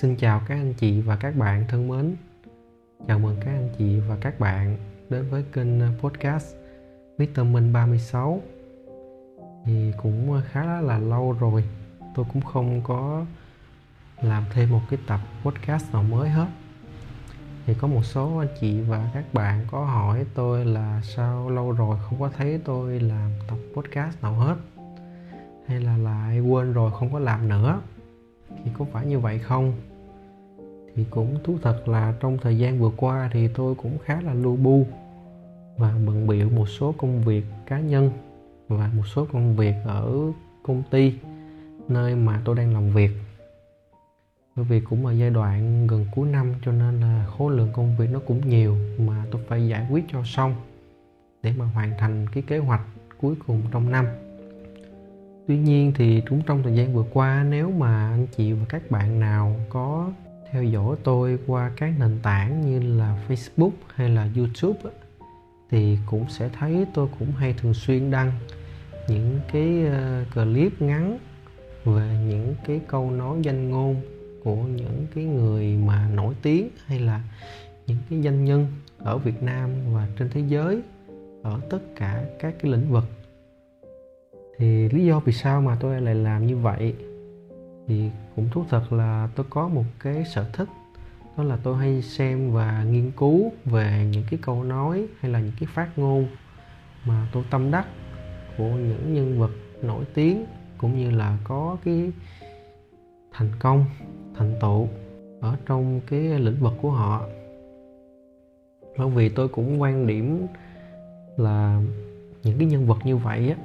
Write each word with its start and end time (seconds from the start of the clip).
Xin 0.00 0.16
chào 0.16 0.40
các 0.48 0.54
anh 0.54 0.74
chị 0.74 1.00
và 1.00 1.16
các 1.16 1.36
bạn 1.36 1.64
thân 1.68 1.88
mến. 1.88 2.16
Chào 3.08 3.18
mừng 3.18 3.36
các 3.44 3.50
anh 3.50 3.68
chị 3.78 4.00
và 4.08 4.16
các 4.20 4.40
bạn 4.40 4.76
đến 5.10 5.24
với 5.30 5.44
kênh 5.52 5.80
ờ, 5.80 5.86
podcast 5.98 6.54
Mr. 7.18 7.40
Minh 7.40 7.72
36. 7.72 8.42
Thì 9.64 9.92
cũng 10.02 10.32
ờ, 10.32 10.42
khá 10.50 10.80
là 10.80 10.98
lâu 10.98 11.36
rồi, 11.40 11.64
tôi 12.14 12.26
cũng 12.32 12.42
không 12.42 12.82
có 12.84 13.24
làm 14.20 14.44
thêm 14.52 14.70
một 14.70 14.80
cái 14.90 14.98
tập 15.06 15.20
podcast 15.44 15.92
nào 15.92 16.02
mới 16.02 16.28
hết. 16.28 16.48
Thì 17.66 17.74
có 17.74 17.88
một 17.88 18.04
số 18.04 18.36
anh 18.38 18.48
chị 18.60 18.80
và 18.80 19.10
các 19.14 19.34
bạn 19.34 19.66
có 19.70 19.84
hỏi 19.84 20.26
tôi 20.34 20.64
là 20.64 21.00
sao 21.04 21.50
lâu 21.50 21.72
rồi 21.72 21.98
không 22.02 22.20
có 22.20 22.30
thấy 22.36 22.60
tôi 22.64 23.00
làm 23.00 23.30
tập 23.48 23.58
podcast 23.74 24.22
nào 24.22 24.34
hết 24.34 24.56
hay 25.66 25.80
là 25.80 25.96
lại 25.96 26.40
quên 26.40 26.72
rồi 26.72 26.90
không 26.98 27.12
có 27.12 27.18
làm 27.18 27.48
nữa 27.48 27.80
thì 28.64 28.70
có 28.78 28.84
phải 28.92 29.06
như 29.06 29.18
vậy 29.18 29.38
không 29.38 29.72
thì 30.96 31.04
cũng 31.10 31.36
thú 31.44 31.58
thật 31.62 31.88
là 31.88 32.14
trong 32.20 32.38
thời 32.38 32.58
gian 32.58 32.78
vừa 32.78 32.90
qua 32.96 33.30
thì 33.32 33.48
tôi 33.48 33.74
cũng 33.74 33.98
khá 34.04 34.20
là 34.20 34.34
lu 34.34 34.56
bu 34.56 34.86
và 35.76 35.94
bận 36.06 36.26
biệu 36.26 36.48
một 36.48 36.68
số 36.68 36.94
công 36.98 37.22
việc 37.22 37.44
cá 37.66 37.80
nhân 37.80 38.10
và 38.68 38.90
một 38.96 39.06
số 39.06 39.26
công 39.32 39.56
việc 39.56 39.74
ở 39.84 40.14
công 40.62 40.82
ty 40.90 41.14
nơi 41.88 42.14
mà 42.14 42.42
tôi 42.44 42.56
đang 42.56 42.74
làm 42.74 42.90
việc. 42.90 43.10
Bởi 44.56 44.64
vì 44.64 44.80
cũng 44.80 45.06
ở 45.06 45.12
giai 45.12 45.30
đoạn 45.30 45.86
gần 45.86 46.06
cuối 46.14 46.28
năm 46.28 46.54
cho 46.64 46.72
nên 46.72 47.00
là 47.00 47.26
khối 47.38 47.56
lượng 47.56 47.70
công 47.72 47.96
việc 47.96 48.06
nó 48.12 48.18
cũng 48.26 48.48
nhiều 48.48 48.76
mà 48.98 49.24
tôi 49.30 49.42
phải 49.48 49.68
giải 49.68 49.86
quyết 49.90 50.04
cho 50.12 50.22
xong 50.24 50.54
để 51.42 51.52
mà 51.58 51.64
hoàn 51.64 51.92
thành 51.98 52.26
cái 52.32 52.42
kế 52.46 52.58
hoạch 52.58 52.82
cuối 53.20 53.34
cùng 53.46 53.62
trong 53.72 53.90
năm. 53.90 54.06
Tuy 55.46 55.58
nhiên 55.58 55.92
thì 55.96 56.20
cũng 56.20 56.42
trong 56.46 56.62
thời 56.62 56.76
gian 56.76 56.94
vừa 56.94 57.04
qua, 57.12 57.46
nếu 57.50 57.70
mà 57.70 58.10
anh 58.10 58.26
chị 58.36 58.52
và 58.52 58.64
các 58.68 58.90
bạn 58.90 59.20
nào 59.20 59.56
có 59.68 60.10
theo 60.52 60.62
dõi 60.62 60.96
tôi 61.04 61.38
qua 61.46 61.72
các 61.76 61.92
nền 61.98 62.18
tảng 62.22 62.60
như 62.60 62.96
là 62.98 63.18
facebook 63.28 63.70
hay 63.94 64.08
là 64.08 64.28
youtube 64.36 64.90
thì 65.70 65.98
cũng 66.06 66.24
sẽ 66.28 66.48
thấy 66.58 66.86
tôi 66.94 67.08
cũng 67.18 67.32
hay 67.32 67.54
thường 67.58 67.74
xuyên 67.74 68.10
đăng 68.10 68.32
những 69.08 69.40
cái 69.52 69.86
ờ, 69.86 70.24
clip 70.34 70.82
ngắn 70.82 71.18
về 71.84 72.18
những 72.28 72.54
cái 72.66 72.80
câu 72.88 73.10
nói 73.10 73.38
danh 73.42 73.70
ngôn 73.70 73.96
của 74.44 74.56
những 74.56 75.06
cái 75.14 75.24
người 75.24 75.76
mà 75.76 76.08
nổi 76.14 76.34
tiếng 76.42 76.68
hay 76.86 77.00
là 77.00 77.20
những 77.86 77.98
cái 78.10 78.20
danh 78.20 78.44
nhân 78.44 78.66
ở 78.98 79.18
Việt 79.18 79.42
Nam 79.42 79.70
và 79.92 80.08
trên 80.18 80.30
thế 80.30 80.40
giới, 80.48 80.80
ở 81.42 81.60
tất 81.70 81.78
cả 81.96 82.24
các 82.38 82.54
cái 82.62 82.72
lĩnh 82.72 82.92
vực. 82.92 83.04
Thì 84.58 84.88
lý 84.88 85.06
do 85.06 85.20
vì 85.20 85.32
sao 85.32 85.60
mà 85.60 85.76
tôi 85.80 86.00
lại 86.00 86.14
làm 86.14 86.46
như 86.46 86.56
vậy 86.56 86.94
thì 87.88 88.10
cũng 88.40 88.50
thú 88.50 88.64
thật 88.70 88.92
là 88.92 89.28
tôi 89.36 89.46
có 89.50 89.68
một 89.68 89.84
cái 89.98 90.24
sở 90.24 90.44
thích, 90.52 90.68
đó 91.36 91.44
là 91.44 91.58
tôi 91.62 91.76
hay 91.76 92.02
xem 92.02 92.52
và 92.52 92.84
nghiên 92.84 93.10
cứu 93.10 93.52
về 93.64 94.08
những 94.10 94.24
cái 94.30 94.38
câu 94.42 94.64
nói 94.64 95.06
hay 95.20 95.32
là 95.32 95.40
những 95.40 95.52
cái 95.60 95.68
phát 95.74 95.98
ngôn 95.98 96.26
mà 97.04 97.28
tôi 97.32 97.44
tâm 97.50 97.70
đắc 97.70 97.86
của 98.58 98.68
những 98.68 99.14
nhân 99.14 99.38
vật 99.38 99.50
nổi 99.82 100.04
tiếng 100.14 100.44
cũng 100.78 100.98
như 100.98 101.10
là 101.10 101.38
có 101.44 101.76
cái 101.84 102.12
thành 103.32 103.48
công, 103.58 103.84
thành 104.36 104.54
tựu 104.60 104.88
ở 105.40 105.56
trong 105.66 106.00
cái 106.06 106.20
lĩnh 106.20 106.60
vực 106.60 106.72
của 106.82 106.90
họ. 106.90 107.26
Bởi 108.98 109.10
vì 109.10 109.28
tôi 109.28 109.48
cũng 109.48 109.82
quan 109.82 110.06
điểm 110.06 110.46
là 111.36 111.82
những 112.42 112.58
cái 112.58 112.66
nhân 112.66 112.86
vật 112.86 112.98
như 113.04 113.16
vậy 113.16 113.48
á, 113.48 113.56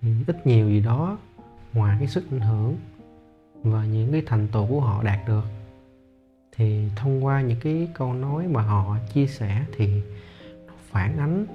thì 0.00 0.08
ít 0.26 0.46
nhiều 0.46 0.68
gì 0.68 0.80
đó 0.80 1.18
ngoài 1.72 1.96
cái 1.98 2.08
sức 2.08 2.24
ảnh 2.30 2.40
hưởng 2.40 2.76
và 3.72 3.84
những 3.84 4.12
cái 4.12 4.22
thành 4.26 4.48
tựu 4.48 4.66
của 4.66 4.80
họ 4.80 5.02
đạt 5.02 5.28
được. 5.28 5.44
Thì 6.56 6.88
thông 6.96 7.24
qua 7.24 7.40
những 7.40 7.60
cái 7.60 7.88
câu 7.94 8.12
nói 8.12 8.46
mà 8.48 8.62
họ 8.62 8.96
chia 9.12 9.26
sẻ 9.26 9.64
thì 9.76 10.02
nó 10.66 10.72
phản 10.90 11.18
ánh 11.18 11.46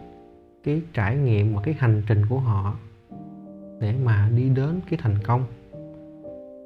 cái 0.64 0.82
trải 0.94 1.16
nghiệm 1.16 1.56
và 1.56 1.62
cái 1.62 1.76
hành 1.80 2.04
trình 2.08 2.26
của 2.26 2.40
họ 2.40 2.76
để 3.80 3.96
mà 4.04 4.30
đi 4.36 4.50
đến 4.50 4.80
cái 4.90 5.00
thành 5.04 5.18
công. 5.24 5.46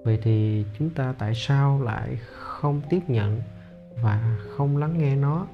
Vậy 0.03 0.19
thì 0.23 0.65
chúng 0.79 0.89
ta 0.89 1.13
tại 1.17 1.33
sao 1.35 1.81
lại 1.81 2.17
không 2.31 2.81
tiếp 2.89 2.99
nhận 3.07 3.41
và 4.01 4.37
không 4.57 4.77
lắng 4.77 4.97
nghe 4.97 5.15
nó? 5.15 5.47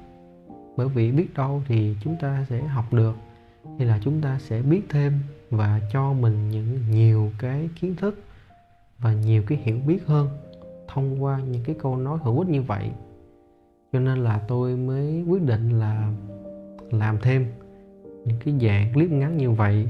Bởi 0.76 0.88
vì 0.88 1.12
biết 1.12 1.34
đâu 1.34 1.62
thì 1.68 1.96
chúng 2.04 2.16
ta 2.20 2.46
sẽ 2.48 2.62
học 2.62 2.92
được, 2.92 3.14
hay 3.78 3.86
là 3.86 3.98
chúng 4.02 4.20
ta 4.20 4.38
sẽ 4.38 4.62
biết 4.62 4.82
thêm 4.88 5.12
và 5.50 5.80
cho 5.92 6.12
mình 6.12 6.50
những 6.50 6.78
nhiều 6.90 7.30
cái 7.38 7.68
kiến 7.80 7.94
thức 7.96 8.22
và 9.02 9.12
nhiều 9.12 9.42
cái 9.46 9.58
hiểu 9.62 9.78
biết 9.86 10.06
hơn 10.06 10.28
thông 10.88 11.22
qua 11.22 11.40
những 11.50 11.62
cái 11.64 11.76
câu 11.78 11.96
nói 11.96 12.18
hữu 12.22 12.38
ích 12.38 12.48
như 12.48 12.62
vậy. 12.62 12.90
Cho 13.92 14.00
nên 14.00 14.18
là 14.18 14.44
tôi 14.48 14.76
mới 14.76 15.24
quyết 15.28 15.42
định 15.42 15.78
là 15.78 16.12
làm 16.90 17.18
thêm 17.22 17.46
những 18.24 18.38
cái 18.44 18.54
dạng 18.60 18.92
clip 18.94 19.10
ngắn 19.10 19.36
như 19.36 19.50
vậy 19.50 19.88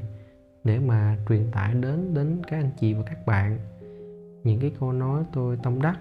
để 0.64 0.78
mà 0.78 1.16
truyền 1.28 1.50
tải 1.52 1.74
đến 1.74 2.14
đến 2.14 2.42
các 2.48 2.56
anh 2.56 2.70
chị 2.80 2.94
và 2.94 3.02
các 3.06 3.26
bạn 3.26 3.58
những 4.44 4.60
cái 4.60 4.72
câu 4.80 4.92
nói 4.92 5.24
tôi 5.32 5.58
tâm 5.62 5.82
đắc 5.82 5.98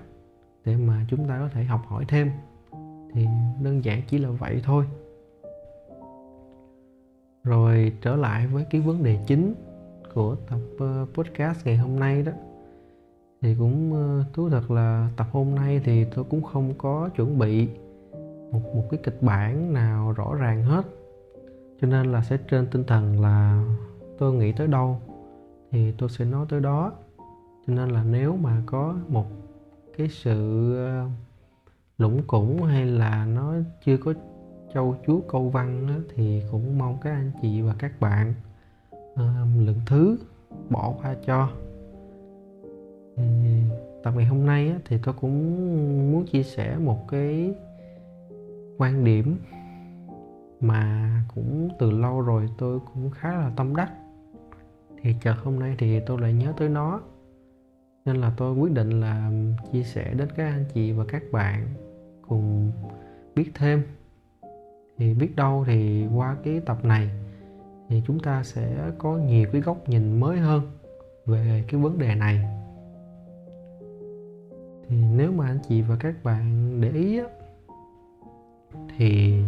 để 0.66 0.76
mà 0.76 1.06
chúng 1.10 1.28
ta 1.28 1.40
có 1.40 1.50
thể 1.54 1.64
học 1.64 1.82
hỏi 1.88 2.06
thêm. 2.08 2.32
Thì 3.14 3.28
đơn 3.64 3.84
giản 3.84 4.02
chỉ 4.08 4.18
là 4.18 4.30
vậy 4.30 4.62
thôi. 4.64 4.86
Rồi 7.44 7.94
trở 8.02 8.16
lại 8.16 8.48
với 8.48 8.66
cái 8.70 8.82
vấn 8.82 9.04
đề 9.04 9.20
chính 9.28 9.54
của 10.14 10.36
tập 10.50 10.60
ờ, 10.80 11.06
podcast 11.14 11.66
ngày 11.66 11.78
hôm 11.78 12.00
nay 12.00 12.22
đó 12.22 12.32
thì 13.42 13.56
cũng 13.56 13.94
ờ, 13.94 14.24
thú 14.34 14.50
thật 14.50 14.72
là 14.72 15.10
tập 15.18 15.28
hôm 15.32 15.56
nay 15.56 15.82
thì 15.84 16.06
tôi 16.06 16.26
cũng 16.30 16.42
không 16.44 16.74
có 16.78 17.10
chuẩn 17.16 17.40
bị 17.40 17.68
một 18.52 18.76
một 18.76 18.84
cái 18.92 19.00
kịch 19.04 19.18
bản 19.22 19.74
nào 19.74 20.12
rõ 20.12 20.36
ràng 20.36 20.64
hết. 20.64 20.86
Cho 21.82 21.88
nên 21.88 22.12
là 22.12 22.24
sẽ 22.24 22.38
trên 22.38 22.68
tinh 22.72 22.84
thần 22.84 23.22
là 23.22 23.66
tôi 24.18 24.34
nghĩ 24.34 24.52
tới 24.52 24.68
đâu 24.68 24.98
thì 25.72 25.92
tôi 25.92 26.10
sẽ 26.10 26.26
nói 26.26 26.46
tới 26.50 26.60
đó. 26.60 26.92
Cho 27.68 27.74
nên 27.74 27.90
là 27.90 28.04
nếu 28.04 28.36
mà 28.36 28.62
có 28.66 28.96
một 29.08 29.28
cái 29.98 30.08
sự 30.08 30.72
ờ, 30.76 31.06
lũng 31.98 32.22
củng 32.28 32.64
hay 32.64 32.86
là 32.86 33.26
nó 33.26 33.54
chưa 33.86 33.98
có 33.98 34.14
châu 34.74 34.96
chúa 35.08 35.20
câu 35.30 35.50
văn 35.50 35.88
đó, 35.88 35.96
thì 36.16 36.44
cũng 36.52 36.78
mong 36.78 36.98
các 37.02 37.12
anh 37.12 37.32
chị 37.42 37.62
và 37.62 37.76
các 37.80 38.00
bạn 38.00 38.34
uh, 39.14 39.20
lượng 39.58 39.82
thứ 39.86 40.18
bỏ 40.70 40.94
qua 41.02 41.16
cho 41.26 41.50
tập 44.04 44.14
ngày 44.16 44.26
hôm 44.26 44.46
nay 44.46 44.70
á, 44.70 44.80
thì 44.86 44.98
tôi 45.04 45.16
cũng 45.22 45.32
muốn 46.12 46.26
chia 46.26 46.44
sẻ 46.44 46.78
một 46.78 47.08
cái 47.08 47.54
quan 48.78 49.04
điểm 49.04 49.38
mà 50.60 51.12
cũng 51.36 51.70
từ 51.80 51.92
lâu 51.92 52.22
rồi 52.22 52.50
tôi 52.58 52.80
cũng 52.94 53.10
khá 53.10 53.32
là 53.32 53.52
tâm 53.56 53.76
đắc. 53.76 53.92
Thì 55.02 55.16
chợt 55.22 55.36
hôm 55.44 55.60
nay 55.60 55.76
thì 55.78 56.00
tôi 56.06 56.22
lại 56.22 56.34
nhớ 56.34 56.54
tới 56.58 56.70
nó. 56.70 57.02
Nên 58.06 58.16
là 58.16 58.34
tôi 58.38 58.54
quyết 58.54 58.72
định 58.72 59.02
là 59.02 59.32
chia 59.72 59.84
sẻ 59.84 60.14
đến 60.14 60.28
các 60.36 60.46
anh 60.46 60.66
chị 60.74 60.92
và 60.92 61.06
các 61.08 61.24
bạn 61.32 61.68
cùng 62.28 62.72
biết 63.36 63.52
thêm. 63.56 63.84
Thì 64.98 65.14
biết 65.14 65.36
đâu 65.36 65.64
thì 65.68 66.08
qua 66.16 66.38
cái 66.44 66.62
tập 66.66 66.86
này 66.86 67.10
thì 67.90 68.04
chúng 68.08 68.20
ta 68.20 68.44
sẽ 68.44 68.92
có 68.98 69.18
nhiều 69.18 69.50
cái 69.52 69.62
góc 69.62 69.90
nhìn 69.90 70.20
mới 70.20 70.38
hơn 70.38 70.62
về 71.26 71.64
cái 71.68 71.82
vấn 71.82 72.00
đề 72.00 72.16
này 72.16 72.61
thì 74.92 74.98
nếu 75.16 75.32
mà 75.32 75.46
anh 75.46 75.60
chị 75.70 75.82
và 75.82 75.96
các 76.00 76.24
bạn 76.24 76.72
để 76.82 76.92
ý 76.92 77.20
á, 77.20 77.26
thì 78.98 79.42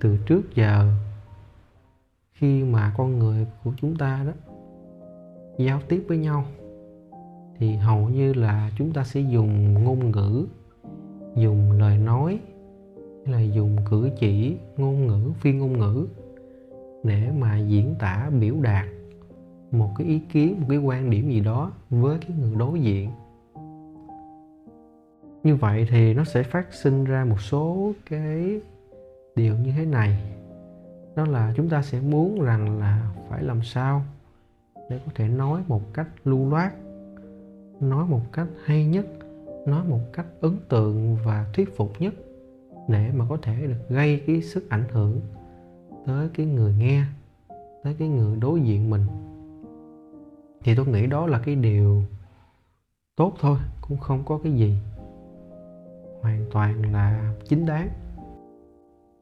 từ 0.00 0.16
trước 0.26 0.54
giờ 0.54 0.92
khi 2.32 2.64
mà 2.64 2.94
con 2.96 3.18
người 3.18 3.46
của 3.64 3.72
chúng 3.76 3.96
ta 3.96 4.24
đó 4.26 4.32
giao 5.58 5.80
tiếp 5.88 6.04
với 6.08 6.18
nhau 6.18 6.44
thì 7.58 7.76
hầu 7.76 8.08
như 8.08 8.32
là 8.32 8.70
chúng 8.78 8.92
ta 8.92 9.04
sẽ 9.04 9.20
dùng 9.20 9.84
ngôn 9.84 10.10
ngữ 10.10 10.46
dùng 11.36 11.72
lời 11.72 11.98
nói 11.98 12.38
hay 13.24 13.34
là 13.34 13.40
dùng 13.40 13.76
cử 13.90 14.10
chỉ 14.18 14.56
ngôn 14.76 15.06
ngữ 15.06 15.32
phi 15.40 15.52
ngôn 15.52 15.78
ngữ 15.78 16.06
để 17.04 17.30
mà 17.38 17.58
diễn 17.58 17.94
tả 17.98 18.30
biểu 18.40 18.54
đạt 18.62 18.86
một 19.70 19.90
cái 19.98 20.06
ý 20.06 20.18
kiến 20.18 20.60
một 20.60 20.66
cái 20.68 20.78
quan 20.78 21.10
điểm 21.10 21.30
gì 21.30 21.40
đó 21.40 21.72
với 21.90 22.18
cái 22.18 22.30
người 22.38 22.54
đối 22.54 22.80
diện 22.80 23.10
như 25.44 25.56
vậy 25.56 25.86
thì 25.90 26.14
nó 26.14 26.24
sẽ 26.24 26.42
phát 26.42 26.74
sinh 26.74 27.04
ra 27.04 27.24
một 27.24 27.40
số 27.40 27.92
cái 28.10 28.60
điều 29.36 29.56
như 29.58 29.72
thế 29.76 29.84
này. 29.84 30.22
Đó 31.16 31.26
là 31.26 31.52
chúng 31.56 31.68
ta 31.68 31.82
sẽ 31.82 32.00
muốn 32.00 32.40
rằng 32.40 32.78
là 32.78 33.10
phải 33.28 33.42
làm 33.42 33.62
sao 33.62 34.02
để 34.90 35.00
có 35.06 35.12
thể 35.14 35.28
nói 35.28 35.62
một 35.68 35.94
cách 35.94 36.08
lưu 36.24 36.50
loát, 36.50 36.72
nói 37.80 38.06
một 38.06 38.20
cách 38.32 38.48
hay 38.64 38.84
nhất, 38.84 39.06
nói 39.66 39.84
một 39.84 40.00
cách 40.12 40.26
ấn 40.40 40.56
tượng 40.68 41.16
và 41.24 41.46
thuyết 41.52 41.76
phục 41.76 41.92
nhất 42.00 42.14
để 42.88 43.10
mà 43.14 43.24
có 43.28 43.38
thể 43.42 43.66
được 43.66 43.88
gây 43.88 44.22
cái 44.26 44.42
sức 44.42 44.70
ảnh 44.70 44.84
hưởng 44.92 45.20
tới 46.06 46.28
cái 46.34 46.46
người 46.46 46.74
nghe, 46.78 47.04
tới 47.82 47.96
cái 47.98 48.08
người 48.08 48.36
đối 48.36 48.60
diện 48.60 48.90
mình. 48.90 49.06
Thì 50.64 50.74
tôi 50.76 50.86
nghĩ 50.86 51.06
đó 51.06 51.26
là 51.26 51.40
cái 51.44 51.54
điều 51.54 52.02
tốt 53.16 53.34
thôi, 53.40 53.58
cũng 53.80 53.98
không 53.98 54.22
có 54.24 54.40
cái 54.44 54.52
gì 54.52 54.76
hoàn 56.24 56.44
toàn 56.50 56.92
là 56.92 57.34
chính 57.48 57.66
đáng. 57.66 57.88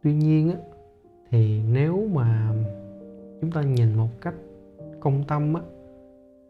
Tuy 0.02 0.14
nhiên 0.14 0.50
á, 0.50 0.56
thì 1.30 1.62
nếu 1.62 2.08
mà 2.14 2.52
chúng 3.40 3.50
ta 3.52 3.62
nhìn 3.62 3.94
một 3.94 4.08
cách 4.20 4.34
công 5.00 5.24
tâm 5.24 5.54
á, 5.54 5.60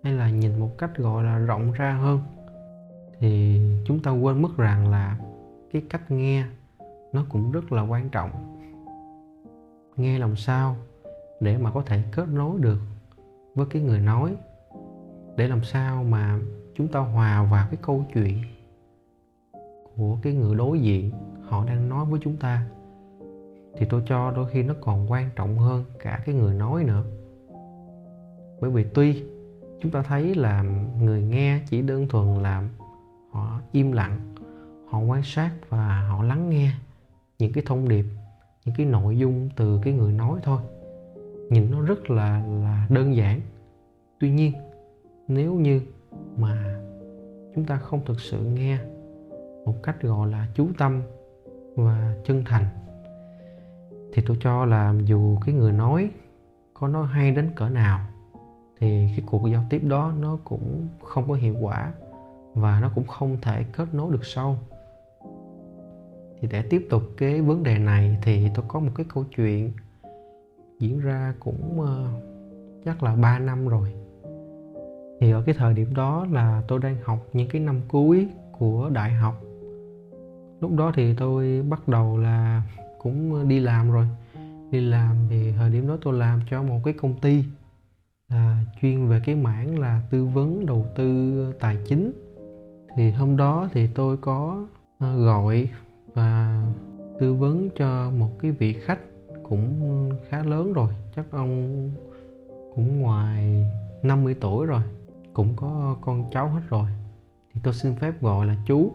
hay 0.03 0.13
là 0.13 0.31
nhìn 0.31 0.59
một 0.61 0.79
cách 0.79 0.97
gọi 0.97 1.25
là 1.25 1.39
rộng 1.39 1.73
ra 1.73 1.93
hơn 1.93 2.21
thì 3.19 3.61
chúng 3.85 4.03
ta 4.03 4.11
quên 4.11 4.43
mất 4.43 4.57
rằng 4.57 4.91
là 4.91 5.19
cái 5.73 5.83
cách 5.91 6.11
nghe 6.11 6.45
nó 7.13 7.27
cũng 7.29 7.53
rất 7.53 7.73
là 7.73 7.83
quan 7.83 8.09
trọng. 8.09 8.31
Nghe 9.97 10.19
làm 10.19 10.37
sao 10.37 10.77
để 11.41 11.59
mà 11.59 11.71
có 11.71 11.83
thể 11.87 12.03
kết 12.13 12.29
nối 12.29 12.59
được 12.61 12.79
với 13.55 13.67
cái 13.71 13.83
người 13.83 14.01
nói? 14.01 14.37
Để 15.37 15.49
làm 15.49 15.65
sao 15.65 16.05
mà 16.05 16.39
chúng 16.75 16.89
ta 16.89 17.01
hòa 17.01 17.43
vào 17.43 17.67
cái 17.71 17.79
câu 17.83 18.05
chuyện 18.15 18.39
của 19.97 20.19
cái 20.23 20.33
người 20.33 20.55
đối 20.55 20.81
diện 20.81 21.11
họ 21.43 21.65
đang 21.65 21.89
nói 21.89 22.05
với 22.05 22.21
chúng 22.23 22.37
ta, 22.37 22.67
thì 23.77 23.87
tôi 23.91 24.03
cho 24.07 24.31
đôi 24.31 24.49
khi 24.51 24.63
nó 24.63 24.75
còn 24.81 25.11
quan 25.11 25.31
trọng 25.37 25.59
hơn 25.59 25.85
cả 25.99 26.23
cái 26.27 26.35
người 26.35 26.55
nói 26.55 26.85
nữa. 26.85 27.05
Bởi 28.61 28.71
vì 28.71 28.85
tuy 28.95 29.23
chúng 29.81 29.93
ta 29.93 30.03
thấy 30.03 30.35
là 30.35 30.63
người 31.01 31.23
nghe 31.23 31.61
chỉ 31.71 31.83
đơn 31.83 32.09
thuần 32.09 32.43
là 32.43 32.69
họ 33.31 33.61
im 33.73 33.93
lặng, 33.93 34.35
họ 34.89 34.99
quan 34.99 35.23
sát 35.23 35.51
và 35.69 36.01
họ 36.01 36.23
lắng 36.23 36.51
nghe 36.51 36.73
những 37.39 37.53
cái 37.53 37.65
thông 37.67 37.89
điệp, 37.89 38.05
những 38.65 38.75
cái 38.77 38.87
nội 38.87 39.19
dung 39.19 39.49
từ 39.57 39.81
cái 39.83 39.93
người 39.93 40.13
nói 40.13 40.41
thôi. 40.43 40.61
Nhìn 41.51 41.71
nó 41.71 41.81
rất 41.81 42.11
là 42.11 42.45
là 42.63 42.87
đơn 42.91 43.17
giản. 43.17 43.41
Tuy 44.21 44.31
nhiên, 44.31 44.53
nếu 45.29 45.55
như 45.55 45.81
mà 46.37 46.81
chúng 47.55 47.65
ta 47.65 47.77
không 47.77 48.01
thực 48.05 48.21
sự 48.21 48.39
nghe 48.45 48.79
một 49.65 49.75
cách 49.83 50.03
gọi 50.03 50.31
là 50.31 50.47
chú 50.55 50.69
tâm 50.79 51.03
và 51.77 52.15
chân 52.25 52.43
thành. 52.47 52.65
Thì 54.13 54.23
tôi 54.27 54.37
cho 54.41 54.65
là 54.65 54.95
dù 55.05 55.39
cái 55.47 55.55
người 55.55 55.73
nói 55.73 56.11
có 56.75 56.89
nói 56.89 57.07
hay 57.07 57.31
đến 57.31 57.51
cỡ 57.57 57.69
nào 57.69 58.01
thì 58.81 59.09
cái 59.17 59.25
cuộc 59.27 59.49
giao 59.49 59.65
tiếp 59.71 59.83
đó 59.85 60.13
nó 60.19 60.39
cũng 60.45 60.89
không 61.03 61.29
có 61.29 61.35
hiệu 61.35 61.57
quả 61.61 61.93
và 62.55 62.81
nó 62.81 62.91
cũng 62.95 63.07
không 63.07 63.37
thể 63.43 63.65
kết 63.73 63.95
nối 63.95 64.13
được 64.13 64.25
sâu. 64.25 64.57
Thì 66.41 66.49
để 66.51 66.63
tiếp 66.63 66.87
tục 66.91 67.03
cái 67.17 67.41
vấn 67.41 67.63
đề 67.63 67.79
này 67.79 68.19
thì 68.23 68.49
tôi 68.55 68.65
có 68.69 68.81
một 68.81 68.91
cái 68.95 69.07
câu 69.15 69.25
chuyện 69.37 69.73
diễn 70.79 71.01
ra 71.01 71.35
cũng 71.41 71.81
uh, 71.81 72.23
chắc 72.85 73.03
là 73.03 73.17
3 73.17 73.39
năm 73.39 73.69
rồi. 73.69 73.93
Thì 75.21 75.31
ở 75.31 75.43
cái 75.47 75.55
thời 75.59 75.75
điểm 75.75 75.95
đó 75.95 76.27
là 76.31 76.63
tôi 76.69 76.79
đang 76.79 76.97
học 77.05 77.19
những 77.33 77.49
cái 77.49 77.61
năm 77.61 77.81
cuối 77.89 78.29
của 78.59 78.91
đại 78.93 79.13
học 79.13 79.35
lúc 80.63 80.77
đó 80.77 80.93
thì 80.95 81.15
tôi 81.15 81.63
bắt 81.63 81.89
đầu 81.89 82.19
là 82.19 82.63
cũng 82.99 83.49
đi 83.49 83.61
làm 83.61 83.93
rồi. 83.93 84.07
Đi 84.71 84.81
làm 84.81 85.17
thì 85.31 85.53
thời 85.53 85.71
điểm 85.71 85.89
đó 85.89 85.97
tôi 86.05 86.15
làm 86.15 86.41
cho 86.51 86.63
một 86.63 86.81
cái 86.85 86.95
công 86.95 87.15
ty 87.21 87.45
là 88.29 88.65
chuyên 88.81 89.09
về 89.09 89.21
cái 89.25 89.35
mảng 89.35 89.79
là 89.79 90.03
tư 90.11 90.25
vấn 90.25 90.67
đầu 90.67 90.87
tư 90.97 91.55
tài 91.61 91.77
chính. 91.87 92.13
Thì 92.97 93.11
hôm 93.11 93.37
đó 93.37 93.69
thì 93.73 93.87
tôi 93.95 94.17
có 94.17 94.67
à, 94.99 95.15
gọi 95.15 95.69
và 96.15 96.63
tư 97.21 97.35
vấn 97.35 97.69
cho 97.77 98.11
một 98.11 98.31
cái 98.39 98.51
vị 98.51 98.73
khách 98.73 99.01
cũng 99.43 100.11
khá 100.29 100.43
lớn 100.43 100.73
rồi. 100.73 100.93
Chắc 101.17 101.27
ông 101.31 101.91
cũng 102.75 103.01
ngoài 103.01 103.67
50 104.03 104.35
tuổi 104.41 104.67
rồi, 104.67 104.83
cũng 105.33 105.53
có 105.57 105.97
con 106.01 106.25
cháu 106.33 106.49
hết 106.49 106.63
rồi. 106.69 106.87
Thì 107.55 107.61
tôi 107.65 107.75
xin 107.75 107.95
phép 107.95 108.13
gọi 108.21 108.47
là 108.47 108.57
chú 108.67 108.93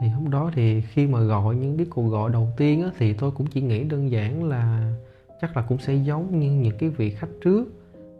thì 0.00 0.08
hôm 0.08 0.30
đó 0.30 0.50
thì 0.54 0.80
khi 0.80 1.06
mà 1.06 1.20
gọi 1.20 1.56
những 1.56 1.76
cái 1.76 1.86
cuộc 1.90 2.08
gọi 2.08 2.30
đầu 2.30 2.48
tiên 2.56 2.82
á, 2.82 2.90
thì 2.98 3.12
tôi 3.12 3.30
cũng 3.30 3.46
chỉ 3.46 3.60
nghĩ 3.60 3.84
đơn 3.84 4.10
giản 4.10 4.44
là 4.44 4.92
chắc 5.40 5.56
là 5.56 5.62
cũng 5.62 5.78
sẽ 5.78 5.94
giống 5.94 6.40
như 6.40 6.52
những 6.52 6.78
cái 6.78 6.88
vị 6.88 7.10
khách 7.10 7.30
trước 7.44 7.64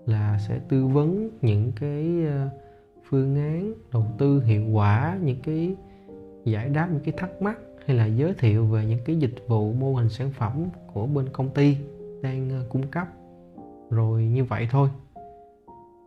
là 0.06 0.38
sẽ 0.48 0.60
tư 0.68 0.86
vấn 0.86 1.30
những 1.42 1.72
cái 1.80 2.24
ờ, 2.26 2.48
phương 3.08 3.36
án 3.36 3.74
đầu 3.92 4.06
tư 4.18 4.42
hiệu 4.42 4.64
quả 4.72 5.18
những 5.22 5.38
cái 5.42 5.76
giải 6.44 6.68
đáp 6.68 6.88
những 6.92 7.02
cái 7.04 7.14
thắc 7.16 7.42
mắc 7.42 7.58
hay 7.86 7.96
là 7.96 8.06
giới 8.06 8.34
thiệu 8.34 8.66
về 8.66 8.86
những 8.86 9.00
cái 9.04 9.16
dịch 9.16 9.34
vụ 9.48 9.72
mô 9.72 9.94
hình 9.94 10.08
sản 10.08 10.30
phẩm 10.30 10.64
của 10.92 11.06
bên 11.06 11.28
công 11.32 11.50
ty 11.50 11.76
đang 12.22 12.50
ờ, 12.50 12.64
cung 12.68 12.86
cấp. 12.86 13.06
Rồi 13.90 14.22
như 14.22 14.44
vậy 14.44 14.68
thôi. 14.70 14.88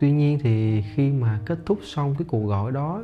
Tuy 0.00 0.12
nhiên 0.12 0.38
thì 0.42 0.82
khi 0.94 1.12
mà 1.12 1.40
kết 1.46 1.58
thúc 1.66 1.78
xong 1.82 2.14
cái 2.18 2.26
cuộc 2.28 2.46
gọi 2.46 2.72
đó 2.72 3.02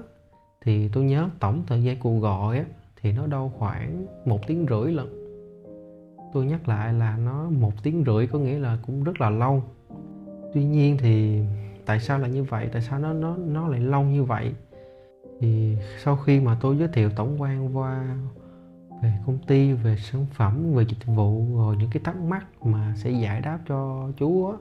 thì 0.64 0.88
tôi 0.88 1.04
nhớ 1.04 1.28
tổng 1.40 1.62
thời 1.66 1.82
gian 1.82 1.96
cuộc 2.00 2.18
gọi 2.18 2.58
á, 2.58 2.64
thì 3.02 3.12
nó 3.12 3.26
đâu 3.26 3.52
khoảng 3.58 4.06
một 4.24 4.46
tiếng 4.46 4.66
rưỡi 4.70 4.92
lận. 4.92 5.06
Tôi 6.32 6.46
nhắc 6.46 6.68
lại 6.68 6.92
là 6.92 7.16
nó 7.16 7.50
một 7.50 7.72
tiếng 7.82 8.04
rưỡi 8.06 8.26
có 8.26 8.38
nghĩa 8.38 8.58
là 8.58 8.78
cũng 8.86 9.04
rất 9.04 9.20
là 9.20 9.30
lâu. 9.30 9.62
Tuy 10.54 10.64
nhiên 10.64 10.96
thì 10.98 11.42
tại 11.86 12.00
sao 12.00 12.18
là 12.18 12.28
như 12.28 12.44
vậy? 12.44 12.68
Tại 12.72 12.82
sao 12.82 12.98
nó 12.98 13.12
nó 13.12 13.36
nó 13.36 13.68
lại 13.68 13.80
lâu 13.80 14.02
như 14.02 14.24
vậy? 14.24 14.54
Thì 15.40 15.76
sau 16.02 16.16
khi 16.16 16.40
mà 16.40 16.58
tôi 16.60 16.76
giới 16.76 16.88
thiệu 16.88 17.10
tổng 17.16 17.42
quan 17.42 17.76
qua 17.76 18.16
về 19.02 19.12
công 19.26 19.38
ty 19.38 19.72
về 19.72 19.96
sản 19.96 20.26
phẩm 20.32 20.74
về 20.74 20.84
dịch 20.88 21.06
vụ 21.06 21.46
rồi 21.56 21.76
những 21.76 21.90
cái 21.92 22.02
thắc 22.04 22.16
mắc 22.16 22.46
mà 22.62 22.94
sẽ 22.96 23.10
giải 23.10 23.40
đáp 23.40 23.58
cho 23.68 24.08
chú 24.18 24.50
á 24.50 24.56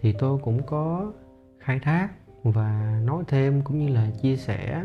thì 0.00 0.12
tôi 0.12 0.38
cũng 0.38 0.62
có 0.66 1.12
khai 1.58 1.78
thác 1.78 2.08
và 2.42 3.00
nói 3.04 3.24
thêm 3.28 3.62
cũng 3.62 3.78
như 3.78 3.94
là 3.94 4.10
chia 4.22 4.36
sẻ 4.36 4.84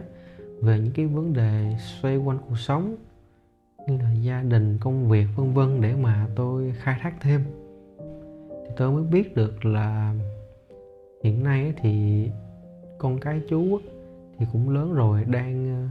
về 0.62 0.80
những 0.80 0.94
cái 0.94 1.06
vấn 1.06 1.34
đề 1.34 1.76
xoay 1.80 2.18
quanh 2.18 2.38
cuộc 2.50 2.60
sống 2.60 2.96
như 3.88 3.98
là 3.98 4.12
gia 4.12 4.42
đình 4.42 4.78
công 4.78 5.10
việc 5.10 5.26
vân 5.36 5.54
vân 5.54 5.82
để 5.82 5.96
mà 5.96 6.28
tôi 6.36 6.74
khai 6.78 7.00
thác 7.02 7.14
thêm. 7.22 7.42
Thì 8.50 8.74
tôi 8.78 8.92
mới 8.92 9.04
biết 9.04 9.36
được 9.36 9.66
là 9.66 10.16
hiện 11.24 11.44
nay 11.44 11.74
thì 11.82 12.26
con 12.98 13.20
cái 13.20 13.42
chú 13.50 13.80
thì 14.38 14.46
cũng 14.52 14.70
lớn 14.70 14.94
rồi 14.94 15.24
đang 15.24 15.70
ờ, 15.70 15.88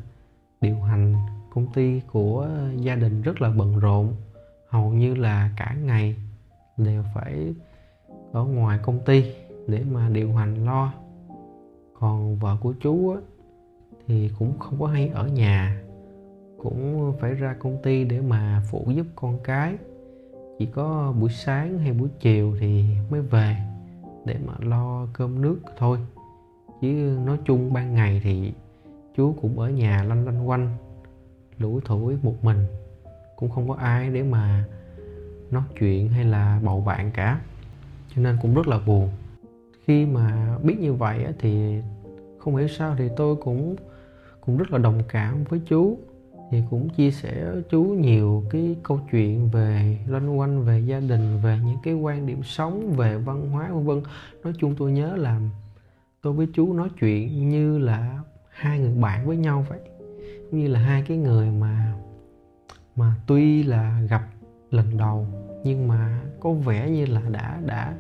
điều 0.61 0.81
hành 0.81 1.15
công 1.51 1.67
ty 1.75 2.01
của 2.13 2.49
gia 2.77 2.95
đình 2.95 3.23
rất 3.23 3.41
là 3.43 3.51
bận 3.51 3.79
rộn. 3.79 4.15
Hầu 4.69 4.91
như 4.91 5.15
là 5.15 5.51
cả 5.57 5.77
ngày 5.85 6.17
đều 6.77 7.05
phải 7.15 7.55
ở 8.33 8.45
ngoài 8.45 8.79
công 8.83 8.99
ty 9.05 9.25
để 9.67 9.83
mà 9.93 10.09
điều 10.09 10.35
hành 10.35 10.65
lo. 10.65 10.93
Còn 12.01 12.39
vợ 12.39 12.57
của 12.61 12.75
chú 12.81 13.11
á, 13.11 13.21
thì 14.07 14.31
cũng 14.39 14.59
không 14.59 14.81
có 14.81 14.87
hay 14.87 15.09
ở 15.09 15.29
nhà. 15.29 15.83
Cũng 16.59 17.13
phải 17.21 17.35
ra 17.35 17.57
công 17.59 17.83
ty 17.83 18.05
để 18.05 18.21
mà 18.21 18.63
phụ 18.71 18.85
giúp 18.95 19.07
con 19.17 19.39
cái. 19.45 19.75
Chỉ 20.59 20.67
có 20.67 21.15
buổi 21.21 21.31
sáng 21.31 21.79
hay 21.79 21.93
buổi 21.93 22.09
chiều 22.21 22.57
thì 22.61 22.85
mới 23.11 23.21
về 23.21 23.57
để 24.25 24.37
mà 24.47 24.53
lo 24.59 25.07
cơm 25.13 25.43
nước 25.43 25.59
thôi. 25.79 25.99
Chứ 26.81 27.19
nói 27.25 27.39
chung 27.45 27.73
ban 27.73 27.95
ngày 27.95 28.21
thì 28.25 28.53
chú 29.17 29.35
cũng 29.43 29.59
ở 29.59 29.71
nhà 29.71 30.05
lanh 30.05 30.27
lanh 30.27 30.49
quanh, 30.49 30.71
lủi 31.59 31.81
thủi 31.85 32.17
một 32.23 32.35
mình. 32.43 32.67
Cũng 33.37 33.51
không 33.51 33.69
có 33.69 33.75
ai 33.75 34.11
để 34.11 34.23
mà 34.23 34.65
nói 35.51 35.63
chuyện 35.79 36.09
hay 36.09 36.25
là 36.25 36.61
bầu 36.65 36.81
bạn 36.81 37.11
cả. 37.15 37.41
Cho 38.15 38.23
nên 38.23 38.39
cũng 38.43 38.55
rất 38.55 38.69
là 38.69 38.79
buồn. 38.87 39.09
Khi 39.87 40.07
mà 40.07 40.59
biết 40.63 40.81
như 40.81 40.93
vậy 40.95 41.27
thì 41.39 41.81
không 42.39 42.57
hiểu 42.57 42.69
sao 42.69 42.95
thì 42.99 43.09
tôi 43.17 43.37
cũng 43.37 43.77
cũng 44.47 44.57
rất 44.57 44.73
là 44.73 44.79
đồng 44.79 45.03
cảm 45.09 45.45
với 45.45 45.61
chú. 45.67 45.99
Thì 46.51 46.63
cũng 46.71 46.89
chia 46.89 47.11
sẻ 47.11 47.47
chú 47.71 47.83
nhiều 47.83 48.45
cái 48.51 48.77
câu 48.83 49.01
chuyện 49.11 49.49
về 49.49 49.99
loanh 50.09 50.39
quanh, 50.39 50.65
về 50.65 50.81
gia 50.81 51.01
đình, 51.01 51.41
về 51.43 51.59
những 51.67 51.77
cái 51.83 51.95
quan 51.95 52.27
điểm 52.27 52.43
sống, 52.43 52.93
về 52.93 53.19
văn 53.19 53.51
hóa, 53.51 53.69
vân 53.71 53.87
vân. 53.87 54.03
Nói 54.45 54.53
chung 54.59 54.75
tôi 54.79 54.93
nhớ 54.93 55.17
là 55.17 55.41
tôi 56.23 56.33
với 56.33 56.49
chú 56.55 56.73
nói 56.73 56.89
chuyện 57.01 57.49
như 57.49 57.79
là 57.79 58.19
hai 58.51 58.79
người 58.79 58.95
bạn 58.95 59.27
với 59.27 59.37
nhau 59.37 59.67
vậy. 59.69 59.79
Như 60.51 60.69
là 60.69 60.81
hai 60.81 61.05
cái 61.09 61.17
người 61.17 61.51
mà 61.51 61.93
mà 62.97 63.15
tuy 63.27 63.63
là 63.63 64.01
gặp 64.11 64.23
lần 64.71 64.97
đầu, 64.97 65.27
nhưng 65.65 65.89
mà 65.89 66.21
có 66.41 66.51
vẻ 66.53 66.91
như 66.91 67.07
là 67.07 67.23
đã 67.31 67.61
đã 67.67 67.95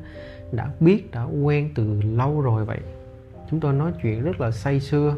đã 0.52 0.70
biết, 0.80 1.10
đã 1.10 1.24
quen 1.24 1.70
từ 1.74 2.02
lâu 2.02 2.40
rồi 2.40 2.64
vậy. 2.64 2.78
Chúng 3.50 3.60
tôi 3.60 3.72
nói 3.72 3.92
chuyện 4.02 4.22
rất 4.22 4.40
là 4.40 4.50
say 4.50 4.80
sưa 4.80 5.16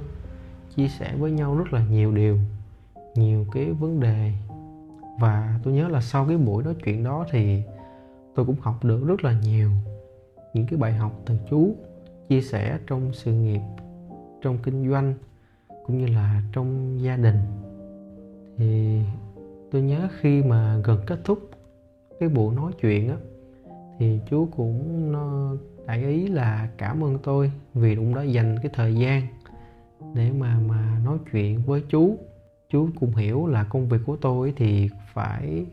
chia 0.78 0.88
sẻ 0.88 1.14
với 1.18 1.30
nhau 1.30 1.56
rất 1.56 1.73
là 1.73 1.85
nhiều 1.90 2.12
điều, 2.12 2.38
nhiều 3.14 3.47
cái 3.52 3.64
vấn 3.64 4.00
đề. 4.00 4.32
Và 5.20 5.61
tôi 5.62 5.75
nhớ 5.75 5.88
là 5.88 6.00
sau 6.00 6.26
cái 6.26 6.37
buổi 6.37 6.64
nói 6.64 6.75
chuyện 6.85 7.04
đó 7.04 7.26
thì 7.30 7.62
tôi 8.35 8.47
cũng 8.47 8.56
học 8.61 8.85
được 8.85 9.04
rất 9.06 9.25
là 9.25 9.40
nhiều 9.42 9.70
những 10.54 10.66
cái 10.66 10.78
bài 10.78 10.92
học 10.92 11.12
từ 11.26 11.38
chú, 11.50 11.75
chia 12.28 12.40
sẻ 12.40 12.78
trong 12.87 13.11
sự 13.12 13.32
nghiệp, 13.32 13.61
trong 14.42 14.58
kinh 14.62 14.90
doanh, 14.90 15.14
cũng 15.87 15.99
như 15.99 16.06
là 16.06 16.42
trong 16.52 16.99
gia 17.02 17.16
đình. 17.16 17.38
Thì 18.56 19.00
tôi 19.70 19.82
nhớ 19.82 20.08
khi 20.20 20.42
mà 20.42 20.80
gần 20.85 20.99
kết 21.06 21.20
thúc 21.25 21.50
cái 22.20 22.28
buổi 22.28 22.54
nói 22.54 22.73
chuyện 22.80 23.08
á, 23.08 23.16
thì 23.99 24.20
chú 24.30 24.49
cũng 24.56 25.12
nó 25.12 25.54
đại 25.87 26.04
ý 26.04 26.26
là 26.26 26.68
cảm 26.76 27.04
ơn 27.04 27.18
tôi 27.23 27.52
vì 27.75 27.97
cũng 27.97 28.14
đã 28.14 28.23
dành 28.23 28.58
cái 28.62 28.70
thời 28.75 28.94
gian 28.94 29.23
để 30.14 30.30
mà 30.32 30.58
mà 30.68 31.00
nói 31.04 31.18
chuyện 31.32 31.62
với 31.66 31.82
chú 31.88 32.16
chú 32.70 32.88
cũng 33.00 33.14
hiểu 33.14 33.46
là 33.46 33.64
công 33.64 33.88
việc 33.88 33.98
của 34.06 34.16
tôi 34.16 34.52
thì 34.56 34.88
phải 35.12 35.66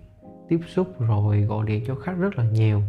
tiếp 0.48 0.60
xúc 0.68 0.88
rồi 1.00 1.42
gọi 1.42 1.66
điện 1.66 1.84
cho 1.88 1.96
khách 1.96 2.18
rất 2.20 2.38
là 2.38 2.44
nhiều. 2.44 2.82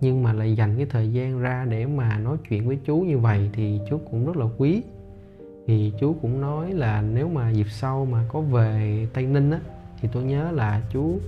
Nhưng 0.00 0.22
mà 0.22 0.32
lại 0.32 0.56
dành 0.56 0.76
cái 0.76 0.86
thời 0.86 1.12
gian 1.12 1.40
ra 1.40 1.66
để 1.70 1.86
mà 1.86 2.18
nói 2.18 2.36
chuyện 2.48 2.66
với 2.66 2.78
chú 2.84 2.96
như 2.96 3.18
vậy 3.18 3.50
thì 3.52 3.80
chú 3.90 4.00
cũng 4.10 4.26
rất 4.26 4.36
là 4.36 4.46
quý. 4.58 4.82
Thì 5.66 5.92
chú 6.00 6.16
cũng 6.22 6.40
nói 6.40 6.72
là 6.72 7.02
nếu 7.02 7.28
mà 7.28 7.50
dịp 7.50 7.66
sau 7.70 8.04
mà 8.04 8.24
có 8.28 8.40
về 8.40 9.06
tây 9.12 9.26
ninh 9.26 9.50
á, 9.50 9.60
thì 10.00 10.08
tôi 10.12 10.22
nhớ 10.22 10.50
là 10.50 10.82
chú 10.92 11.18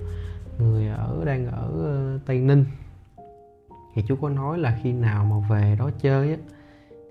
người 0.59 0.87
ở, 0.87 1.23
đang 1.25 1.47
ở 1.47 1.71
ờ, 1.83 2.19
tây 2.25 2.39
ninh. 2.39 2.65
Thì 3.95 4.01
chú 4.07 4.15
có 4.21 4.29
nói 4.29 4.57
là 4.57 4.79
khi 4.83 4.91
nào 4.91 5.25
mà 5.25 5.47
về 5.49 5.75
đó 5.79 5.89
chơi 6.01 6.29
á, 6.29 6.37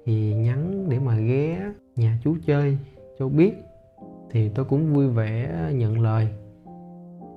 thì 0.04 0.34
nhắn 0.34 0.86
để 0.88 0.98
mà 0.98 1.16
ghé 1.16 1.72
nhà 1.96 2.18
chú 2.24 2.36
chơi 2.46 2.78
cho 3.18 3.28
biết 3.28 3.54
thì 4.30 4.48
tôi 4.48 4.64
cũng 4.64 4.94
vui 4.94 5.08
vẻ 5.08 5.70
nhận 5.74 6.00
lời. 6.00 6.28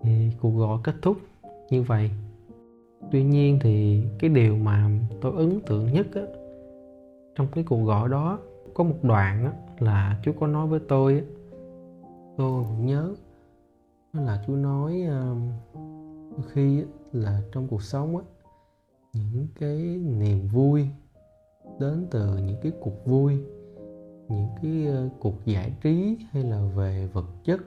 Thì 0.03 0.31
cuộc 0.41 0.49
gọi 0.49 0.79
kết 0.83 0.95
thúc 1.01 1.17
như 1.69 1.83
vậy. 1.83 2.11
Tuy 3.11 3.23
nhiên 3.23 3.59
thì 3.61 4.03
cái 4.19 4.29
điều 4.29 4.55
mà 4.55 4.89
tôi 5.21 5.33
ấn 5.35 5.59
tượng 5.61 5.93
nhất 5.93 6.07
á 6.15 6.21
trong 7.35 7.47
cái 7.51 7.63
cuộc 7.63 7.83
gọi 7.85 8.09
đó 8.09 8.39
có 8.73 8.83
một 8.83 8.95
đoạn 9.03 9.45
á 9.45 9.51
là 9.79 10.19
chú 10.23 10.31
có 10.39 10.47
nói 10.47 10.67
với 10.67 10.79
tôi 10.87 11.13
á. 11.13 11.21
Tôi 12.37 12.63
cũng 12.63 12.85
nhớ 12.85 13.15
đó 14.13 14.21
là 14.21 14.43
chú 14.47 14.55
nói 14.55 15.03
uh, 15.07 15.37
khi 16.51 16.81
á, 16.81 16.85
là 17.11 17.41
trong 17.51 17.67
cuộc 17.67 17.83
sống 17.83 18.17
á 18.17 18.23
những 19.13 19.47
cái 19.59 19.77
niềm 20.19 20.47
vui 20.47 20.87
đến 21.79 22.07
từ 22.11 22.37
những 22.37 22.57
cái 22.61 22.71
cuộc 22.81 23.05
vui 23.05 23.43
những 24.29 24.47
cái 24.61 24.85
ờ, 24.87 25.09
cuộc 25.19 25.45
giải 25.45 25.73
trí 25.81 26.17
hay 26.31 26.43
là 26.43 26.61
về 26.75 27.09
vật 27.13 27.25
chất. 27.43 27.61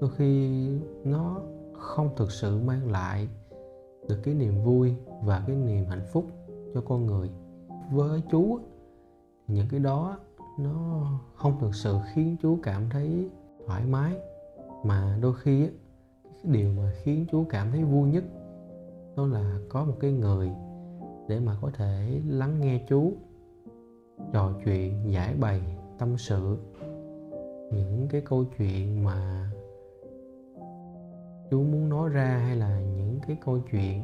Đôi 0.00 0.10
khi 0.16 0.68
nó 1.04 1.40
không 1.72 2.10
thực 2.16 2.32
sự 2.32 2.58
mang 2.58 2.90
lại 2.90 3.28
được 4.08 4.20
cái 4.22 4.34
niềm 4.34 4.64
vui 4.64 4.94
và 5.22 5.44
cái 5.46 5.56
niềm 5.56 5.86
hạnh 5.86 6.06
phúc 6.12 6.24
cho 6.74 6.80
con 6.80 7.06
người. 7.06 7.30
Với 7.90 8.22
chú 8.30 8.58
những 9.48 9.66
cái 9.70 9.80
đó 9.80 10.18
nó 10.58 11.06
không 11.34 11.56
thực 11.60 11.74
sự 11.74 11.96
khiến 12.12 12.36
chú 12.42 12.58
cảm 12.62 12.90
thấy 12.90 13.30
thoải 13.66 13.84
mái, 13.84 14.12
mà 14.84 15.18
đôi 15.22 15.34
khi 15.34 15.68
cái 16.24 16.52
điều 16.52 16.72
mà 16.72 16.92
khiến 17.02 17.26
chú 17.32 17.44
cảm 17.50 17.70
thấy 17.70 17.84
vui 17.84 18.08
nhất 18.08 18.24
đó 19.16 19.26
là 19.26 19.58
có 19.68 19.84
một 19.84 19.94
cái 20.00 20.12
người 20.12 20.50
để 21.28 21.40
mà 21.40 21.56
có 21.60 21.70
thể 21.74 22.20
lắng 22.28 22.60
nghe 22.60 22.86
chú 22.88 23.12
trò 24.32 24.52
chuyện 24.64 25.12
giải 25.12 25.34
bày 25.40 25.60
tâm 25.98 26.18
sự. 26.18 26.58
Những 27.72 28.06
cái 28.10 28.20
câu 28.20 28.44
chuyện 28.58 29.04
mà 29.04 29.50
chú 31.50 31.62
muốn 31.62 31.88
nói 31.88 32.08
ra 32.08 32.42
hay 32.46 32.56
là 32.56 32.80
những 32.80 33.18
cái 33.26 33.36
câu 33.44 33.58
chuyện 33.70 34.02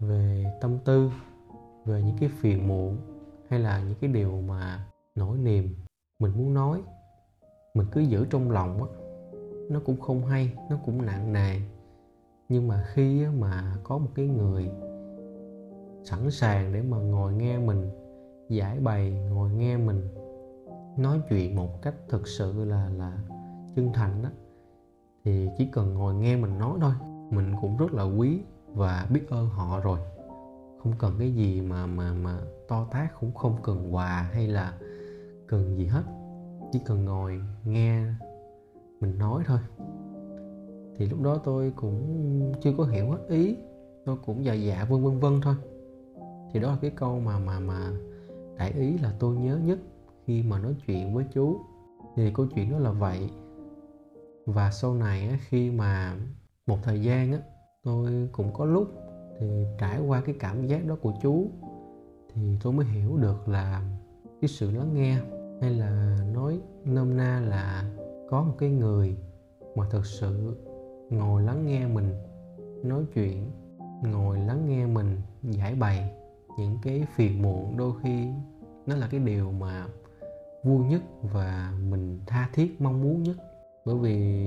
về 0.00 0.44
tâm 0.60 0.78
tư, 0.84 1.10
về 1.84 2.02
những 2.02 2.16
cái 2.20 2.28
phiền 2.28 2.68
muộn 2.68 2.96
hay 3.48 3.60
là 3.60 3.82
những 3.82 3.98
cái 4.00 4.10
điều 4.10 4.40
mà 4.40 4.86
nỗi 5.14 5.38
niềm 5.38 5.74
mình 6.18 6.32
muốn 6.36 6.54
nói, 6.54 6.82
mình 7.74 7.86
cứ 7.92 8.00
giữ 8.00 8.26
trong 8.30 8.50
lòng 8.50 8.82
á, 8.82 8.88
nó 9.70 9.80
cũng 9.86 10.00
không 10.00 10.26
hay, 10.26 10.52
nó 10.70 10.78
cũng 10.86 11.06
nặng 11.06 11.32
nề. 11.32 11.60
Nhưng 12.48 12.68
mà 12.68 12.84
khi 12.94 13.26
mà 13.26 13.76
có 13.82 13.98
một 13.98 14.10
cái 14.14 14.26
người 14.26 14.70
sẵn 16.04 16.30
sàng 16.30 16.72
để 16.72 16.82
mà 16.82 16.96
ngồi 16.96 17.32
nghe 17.32 17.58
mình 17.58 17.90
giải 18.48 18.80
bày, 18.80 19.10
ngồi 19.30 19.50
nghe 19.50 19.76
mình 19.76 20.08
nói 20.98 21.20
chuyện 21.28 21.56
một 21.56 21.82
cách 21.82 21.94
thực 22.08 22.28
sự 22.28 22.64
là 22.64 22.88
là 22.88 23.18
chân 23.76 23.90
thành 23.94 24.22
đó. 24.22 24.28
Thì 25.24 25.48
chỉ 25.58 25.66
cần 25.72 25.94
ngồi 25.94 26.14
nghe 26.14 26.36
mình 26.36 26.58
nói 26.58 26.78
thôi, 26.80 26.92
mình 27.30 27.54
cũng 27.60 27.76
rất 27.76 27.92
là 27.92 28.02
quý 28.02 28.40
và 28.66 29.06
biết 29.10 29.28
ơn 29.30 29.48
họ 29.48 29.80
rồi. 29.80 29.98
Không 30.82 30.92
cần 30.98 31.14
cái 31.18 31.34
gì 31.34 31.60
mà 31.60 31.86
mà 31.86 32.12
mà 32.12 32.38
to 32.68 32.86
tát, 32.90 33.20
cũng 33.20 33.34
không 33.34 33.56
cần 33.62 33.94
quà 33.94 34.30
hay 34.32 34.48
là 34.48 34.78
cần 35.46 35.76
gì 35.76 35.86
hết. 35.86 36.02
Chỉ 36.72 36.78
cần 36.86 37.04
ngồi 37.04 37.40
nghe 37.64 38.04
mình 39.00 39.18
nói 39.18 39.42
thôi. 39.46 39.58
Thì 40.96 41.06
lúc 41.06 41.22
đó 41.22 41.40
tôi 41.44 41.72
cũng 41.76 42.52
chưa 42.62 42.72
có 42.78 42.84
hiểu 42.84 43.10
hết 43.10 43.26
ý, 43.28 43.56
tôi 44.04 44.16
cũng 44.26 44.44
dạ 44.44 44.54
dạ 44.54 44.86
vân 44.90 45.04
vân 45.04 45.20
vân 45.20 45.40
thôi. 45.42 45.54
Thì 46.52 46.60
đó 46.60 46.70
là 46.70 46.78
cái 46.80 46.90
câu 46.90 47.20
mà 47.20 47.38
mà 47.38 47.60
mà 47.60 47.90
đại 48.58 48.72
ý 48.72 48.98
là 48.98 49.12
tôi 49.18 49.36
nhớ 49.36 49.58
nhất 49.64 49.78
khi 50.26 50.42
mà 50.42 50.58
nói 50.58 50.74
chuyện 50.86 51.14
với 51.14 51.24
chú. 51.32 51.56
Thì 52.16 52.30
câu 52.34 52.46
chuyện 52.46 52.70
đó 52.70 52.78
là 52.78 52.90
vậy. 52.90 53.30
Và 54.46 54.70
sau 54.70 54.94
này 54.94 55.38
khi 55.48 55.70
mà 55.70 56.16
một 56.66 56.78
thời 56.82 57.02
gian 57.02 57.32
á, 57.32 57.38
tôi 57.82 58.28
cũng 58.32 58.52
có 58.52 58.64
lúc 58.64 58.88
thì 59.38 59.66
trải 59.78 60.00
qua 60.00 60.20
cái 60.20 60.34
cảm 60.38 60.66
giác 60.66 60.86
đó 60.86 60.96
của 61.02 61.12
chú 61.22 61.50
thì 62.34 62.58
tôi 62.62 62.72
mới 62.72 62.86
hiểu 62.86 63.16
được 63.16 63.48
là 63.48 63.82
cái 64.40 64.48
sự 64.48 64.70
lắng 64.70 64.94
nghe 64.94 65.18
hay 65.60 65.74
là 65.74 66.18
nói 66.32 66.60
nôm 66.84 67.16
na 67.16 67.40
là 67.40 67.84
có 68.30 68.42
một 68.42 68.54
cái 68.58 68.70
người 68.70 69.16
mà 69.76 69.88
thực 69.90 70.06
sự 70.06 70.56
ngồi 71.10 71.42
lắng 71.42 71.66
nghe 71.66 71.86
mình 71.86 72.10
nói 72.82 73.04
chuyện 73.14 73.50
ngồi 74.02 74.38
lắng 74.38 74.68
nghe 74.68 74.86
mình 74.86 75.20
giải 75.42 75.74
bày 75.74 76.14
những 76.58 76.78
cái 76.82 77.06
phiền 77.14 77.42
muộn 77.42 77.76
đôi 77.76 77.92
khi 78.02 78.26
nó 78.86 78.96
là 78.96 79.08
cái 79.10 79.20
điều 79.20 79.52
mà 79.52 79.86
vui 80.62 80.84
nhất 80.84 81.02
và 81.22 81.72
mình 81.88 82.20
tha 82.26 82.48
thiết, 82.52 82.80
mong 82.80 83.02
muốn 83.02 83.22
nhất. 83.22 83.36
Bởi 83.84 83.96
vì 83.96 84.44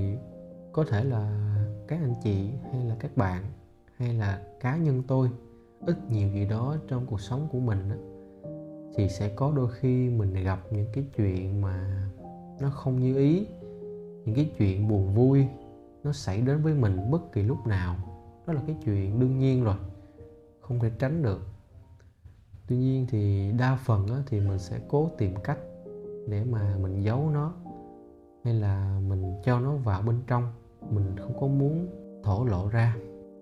có 0.71 0.85
thể 0.89 1.03
là 1.03 1.55
các 1.87 1.99
anh 2.01 2.13
chị 2.23 2.49
hay 2.71 2.85
là 2.85 2.95
các 2.99 3.17
bạn 3.17 3.43
hay 3.97 4.13
là 4.13 4.41
cá 4.59 4.77
nhân 4.77 5.03
tôi, 5.07 5.29
ít 5.81 5.97
nhiều 6.09 6.29
gì 6.29 6.45
đó 6.45 6.75
trong 6.87 7.05
cuộc 7.05 7.21
sống 7.21 7.47
của 7.51 7.59
mình 7.59 7.89
thì 8.95 9.09
sẽ 9.09 9.29
có 9.35 9.51
đôi 9.55 9.71
khi 9.71 10.09
mình 10.09 10.43
gặp 10.43 10.59
những 10.71 10.87
cái 10.93 11.05
chuyện 11.15 11.61
mà 11.61 12.07
nó 12.59 12.69
không 12.69 12.99
như 12.99 13.17
ý, 13.17 13.47
những 14.25 14.35
cái 14.35 14.51
chuyện 14.57 14.87
buồn 14.87 15.13
vui 15.15 15.47
nó 16.03 16.11
xảy 16.11 16.41
đến 16.41 16.61
với 16.61 16.73
mình 16.73 17.11
bất 17.11 17.31
kỳ 17.31 17.43
lúc 17.43 17.67
nào. 17.67 17.95
Đó 18.47 18.53
là 18.53 18.61
cái 18.67 18.75
chuyện 18.85 19.19
đương 19.19 19.39
nhiên 19.39 19.63
rồi, 19.63 19.75
không 20.61 20.79
thể 20.79 20.91
tránh 20.99 21.23
được 21.23 21.47
tuy 22.67 22.77
nhiên 22.77 23.05
thì 23.09 23.51
đa 23.57 23.75
phần 23.86 24.07
thì 24.25 24.39
mình 24.39 24.59
sẽ 24.59 24.79
cố 24.88 25.09
tìm 25.17 25.36
cách 25.43 25.59
để 26.27 26.43
mà 26.43 26.77
mình 26.81 27.03
giấu 27.03 27.29
nó 27.33 27.53
hay 28.43 28.53
là 28.53 29.00
mình 29.07 29.33
cho 29.43 29.59
nó 29.59 29.75
vào 29.75 30.01
bên 30.01 30.21
trong 30.27 30.51
mình 30.89 31.15
không 31.17 31.39
có 31.39 31.47
muốn 31.47 31.88
thổ 32.24 32.45
lộ 32.45 32.69
ra. 32.69 32.95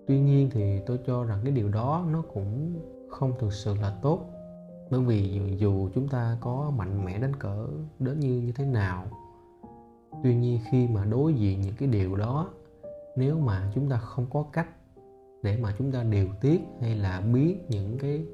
Tuy 0.06 0.20
nhiên 0.20 0.50
thì 0.52 0.80
tôi 0.86 0.98
cho 1.06 1.24
rằng 1.24 1.40
cái 1.44 1.52
điều 1.52 1.68
đó 1.68 2.04
nó 2.12 2.22
cũng 2.34 2.80
không 3.10 3.32
thực 3.38 3.52
sự 3.52 3.74
là 3.74 3.98
tốt. 4.02 4.20
Bởi 4.90 5.00
vì 5.00 5.30
dù, 5.32 5.40
dù 5.58 5.88
chúng 5.94 6.08
ta 6.08 6.38
có 6.40 6.72
mạnh 6.76 7.04
mẽ 7.04 7.18
đến 7.18 7.36
cỡ 7.36 7.66
đến 7.98 8.20
như 8.20 8.40
như 8.40 8.52
thế 8.52 8.64
nào 8.64 9.06
tuy 10.22 10.34
nhiên 10.34 10.60
khi 10.70 10.88
mà 10.88 11.04
đối 11.04 11.34
diện 11.34 11.60
những 11.60 11.74
cái 11.78 11.88
điều 11.88 12.16
đó 12.16 12.50
nếu 13.16 13.38
mà 13.38 13.72
chúng 13.74 13.88
ta 13.88 13.96
không 13.96 14.26
có 14.30 14.44
cách 14.52 14.68
để 15.42 15.56
mà 15.56 15.74
chúng 15.78 15.92
ta 15.92 16.02
điều 16.02 16.28
tiết 16.40 16.60
hay 16.80 16.96
là 16.96 17.20
biết 17.20 17.56
những 17.68 17.98
cái 17.98 18.24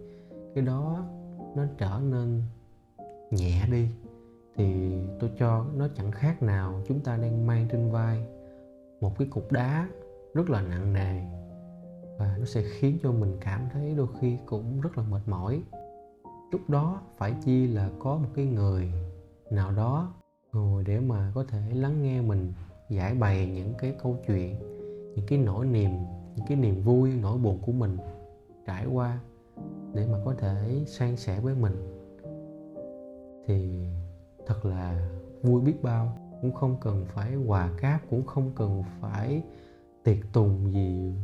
cái 0.55 0.65
đó 0.65 1.05
nó 1.57 1.63
trở 1.79 2.01
nên 2.03 2.43
nhẹ 3.31 3.67
đi. 3.71 3.89
Thì 4.57 4.97
tôi 5.21 5.31
cho 5.39 5.67
nó 5.77 5.89
chẳng 5.97 6.11
khác 6.11 6.43
nào 6.43 6.83
chúng 6.89 7.01
ta 7.01 7.17
đang 7.17 7.47
mang 7.47 7.69
trên 7.73 7.91
vai 7.91 8.27
một 9.01 9.19
cái 9.19 9.29
cục 9.31 9.53
đá 9.53 9.89
rất 10.35 10.51
là 10.51 10.63
nặng 10.63 10.93
nề. 10.93 11.21
Và 12.19 12.37
nó 12.39 12.45
sẽ 12.45 12.63
khiến 12.63 12.99
cho 13.03 13.13
mình 13.13 13.37
cảm 13.41 13.69
thấy 13.73 13.95
đôi 13.97 14.07
khi 14.21 14.39
cũng 14.47 14.81
rất 14.81 14.99
là 14.99 15.05
mệt 15.11 15.23
mỏi. 15.27 15.63
Lúc 16.53 16.71
đó 16.71 17.01
phải 17.17 17.35
chi 17.45 17.67
là 17.67 17.91
có 17.99 18.17
một 18.17 18.29
cái 18.35 18.45
người 18.45 18.93
nào 19.51 19.73
đó 19.73 20.15
ngồi 20.53 20.85
để 20.85 21.01
mà 21.01 21.33
có 21.35 21.45
thể 21.45 21.61
lắng 21.75 22.03
nghe 22.03 22.21
mình 22.21 22.53
giải 22.91 23.15
bày 23.15 23.51
những 23.55 23.75
cái 23.79 23.95
câu 24.03 24.17
chuyện, 24.27 24.57
những 25.17 25.27
cái 25.27 25.39
nỗi 25.39 25.67
niềm, 25.67 25.91
những 26.37 26.47
cái 26.47 26.57
niềm 26.57 26.83
vui, 26.83 27.13
nỗi 27.23 27.39
buồn 27.39 27.59
của 27.67 27.73
mình 27.73 27.97
trải 28.67 28.87
qua 28.87 29.19
để 29.95 30.07
mà 30.13 30.19
có 30.25 30.35
thể 30.39 30.85
san 30.87 31.17
sẻ 31.17 31.41
với 31.41 31.55
mình. 31.55 31.73
Thì 33.47 33.87
thật 34.47 34.65
là 34.65 35.09
vui 35.43 35.61
biết 35.61 35.83
bao, 35.83 36.19
cũng 36.43 36.53
không 36.53 36.77
cần 36.81 37.05
phải 37.09 37.37
quà 37.37 37.71
cáp, 37.81 38.01
cũng 38.11 38.27
không 38.27 38.53
cần 38.57 38.83
phải 39.01 39.43
tiệc 40.05 40.19
tùng 40.33 40.73
gì 40.73 41.15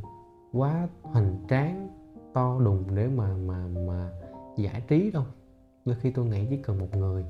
quá 0.52 0.88
hoành 1.02 1.44
tráng, 1.48 1.88
to 2.32 2.60
đùng 2.64 2.84
để 2.94 3.08
mà 3.08 3.36
mà 3.36 3.66
mà 3.86 4.10
giải 4.56 4.82
trí 4.88 5.10
đâu. 5.10 5.24
Đôi 5.84 5.96
khi 6.00 6.10
tôi 6.10 6.26
nghĩ 6.26 6.46
chỉ 6.50 6.56
cần 6.56 6.78
một 6.78 6.96
người 6.96 7.24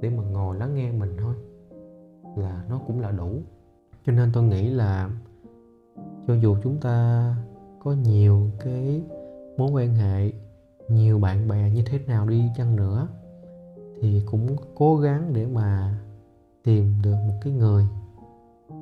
để 0.00 0.10
mà 0.10 0.22
ngồi 0.22 0.56
lắng 0.56 0.74
nghe 0.74 0.92
mình 0.92 1.16
thôi, 1.20 1.34
là 2.36 2.64
nó 2.68 2.80
cũng 2.86 3.00
là 3.00 3.10
đủ. 3.10 3.40
Cho 4.06 4.12
nên 4.12 4.30
tôi 4.32 4.42
nghĩ 4.44 4.70
là 4.70 5.10
cho 6.26 6.34
dù 6.34 6.56
chúng 6.62 6.80
ta 6.80 7.36
có 7.80 7.92
nhiều 7.92 8.50
cái 8.64 9.02
mối 9.56 9.70
quan 9.70 9.94
hệ 9.94 10.32
nhiều 10.88 11.18
bạn 11.18 11.48
bè 11.48 11.70
như 11.70 11.82
thế 11.86 11.98
nào 12.06 12.26
đi 12.26 12.50
chăng 12.56 12.76
nữa, 12.76 13.08
thì 14.00 14.22
cũng 14.26 14.56
cố 14.74 14.96
gắng 14.96 15.32
để 15.32 15.46
mà 15.46 15.98
tìm 16.64 16.94
được 17.02 17.16
một 17.28 17.34
cái 17.40 17.52
người 17.52 17.86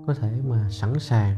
có 0.06 0.14
thể 0.14 0.32
mà 0.48 0.68
sẵn 0.70 0.98
sàng, 0.98 1.36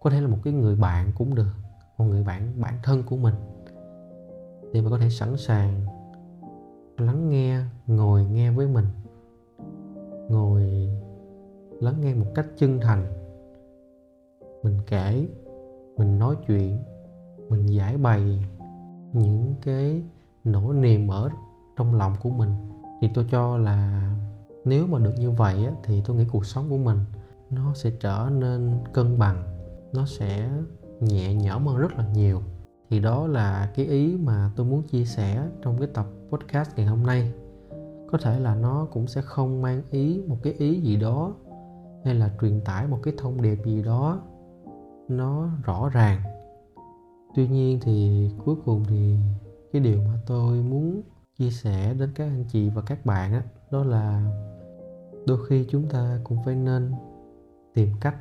có 0.00 0.10
thể 0.10 0.20
là 0.20 0.28
một 0.28 0.38
cái 0.44 0.52
người 0.52 0.76
bạn 0.76 1.12
cũng 1.14 1.34
được, 1.34 1.52
một 1.98 2.04
người 2.04 2.22
bạn 2.22 2.52
bản 2.56 2.74
thân 2.82 3.02
của 3.02 3.16
mình, 3.16 3.34
để 4.72 4.80
mà 4.80 4.90
có 4.90 4.98
thể 4.98 5.10
sẵn 5.10 5.36
sàng 5.36 5.86
lắng 6.98 7.28
nghe, 7.28 7.60
ngồi 7.86 8.24
nghe 8.24 8.50
với 8.50 8.66
mình, 8.66 8.86
ngồi 10.28 10.90
lắng 11.80 12.00
nghe 12.00 12.14
một 12.14 12.26
cách 12.34 12.46
chân 12.56 12.80
thành. 12.82 13.06
Mình 14.62 14.78
kể, 14.86 15.26
mình 15.96 16.18
nói 16.18 16.36
chuyện, 16.46 16.78
mình 17.48 17.66
giải 17.66 17.96
bày 17.96 18.44
những 19.14 19.54
cái 19.62 20.02
nỗi 20.44 20.74
niềm 20.74 21.08
ở 21.08 21.30
trong 21.76 21.94
lòng 21.94 22.14
của 22.22 22.30
mình. 22.30 22.50
Thì 23.00 23.10
tôi 23.14 23.26
cho 23.30 23.56
là 23.58 24.10
nếu 24.64 24.86
mà 24.86 24.98
được 24.98 25.14
như 25.18 25.30
vậy 25.30 25.64
á, 25.64 25.72
thì 25.84 26.02
tôi 26.06 26.16
nghĩ 26.16 26.24
cuộc 26.32 26.46
sống 26.46 26.70
của 26.70 26.76
mình 26.76 26.98
nó 27.50 27.74
sẽ 27.74 27.90
trở 28.00 28.28
nên 28.32 28.78
cân 28.92 29.18
bằng 29.18 29.42
nó 29.92 30.06
sẽ 30.06 30.50
nhẹ 31.00 31.34
nhõm 31.34 31.66
hơn 31.66 31.76
rất 31.76 31.92
là 31.98 32.08
nhiều. 32.14 32.42
Thì 32.90 33.00
đó 33.00 33.26
là 33.26 33.72
cái 33.74 33.86
ý 33.86 34.16
mà 34.16 34.50
tôi 34.56 34.66
muốn 34.66 34.82
chia 34.82 35.04
sẻ 35.04 35.48
trong 35.62 35.78
cái 35.78 35.88
tập 35.94 36.06
podcast 36.30 36.70
ngày 36.76 36.86
hôm 36.86 37.02
nay. 37.02 37.32
Có 38.12 38.18
thể 38.18 38.40
là 38.40 38.54
nó 38.54 38.86
cũng 38.92 39.06
sẽ 39.06 39.20
không 39.22 39.62
mang 39.62 39.82
ý 39.90 40.22
một 40.28 40.36
cái 40.42 40.52
ý 40.52 40.80
gì 40.80 40.96
đó 40.96 41.34
hay 42.04 42.14
là 42.14 42.30
truyền 42.40 42.60
tải 42.60 42.86
một 42.86 42.98
cái 43.02 43.14
thông 43.18 43.42
điệp 43.42 43.58
gì 43.64 43.82
đó 43.82 44.20
nó 45.08 45.48
rõ 45.64 45.88
ràng 45.88 46.22
tuy 47.34 47.48
nhiên 47.48 47.78
thì 47.82 48.28
cuối 48.44 48.56
cùng 48.64 48.84
thì 48.88 49.16
cái 49.72 49.82
điều 49.82 49.98
mà 50.02 50.18
tôi 50.26 50.62
muốn 50.62 51.02
chia 51.38 51.50
sẻ 51.50 51.94
đến 51.98 52.10
các 52.14 52.24
anh 52.24 52.44
chị 52.48 52.68
và 52.68 52.82
các 52.82 53.06
bạn 53.06 53.32
đó, 53.32 53.40
đó 53.70 53.84
là 53.84 54.32
đôi 55.26 55.46
khi 55.48 55.66
chúng 55.70 55.88
ta 55.88 56.18
cũng 56.24 56.38
phải 56.44 56.54
nên 56.54 56.92
tìm 57.74 57.88
cách 58.00 58.16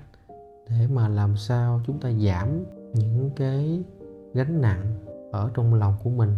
để 0.70 0.88
mà 0.94 1.08
làm 1.08 1.38
sao 1.38 1.82
chúng 1.88 2.00
ta 2.00 2.12
giảm 2.12 2.64
những 2.94 3.30
cái 3.36 3.84
gánh 4.34 4.62
nặng 4.62 5.06
ở 5.32 5.52
trong 5.54 5.74
lòng 5.74 5.94
của 6.04 6.10
mình. 6.10 6.38